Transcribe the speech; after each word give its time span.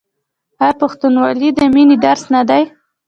آیا 0.61 0.75
پښتونولي 0.81 1.49
د 1.57 1.59
مینې 1.73 1.95
درس 2.05 2.23
نه 2.33 2.41
دی؟ 2.49 2.63